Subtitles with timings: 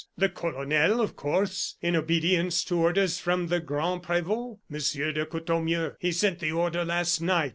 [0.17, 5.91] The colonel, of course, in obedience to orders from the grand prevot, Monsieur de Courtornieu.
[5.99, 7.49] He sent the order last night.